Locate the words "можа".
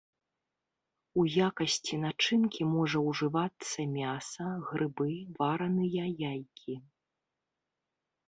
2.75-2.97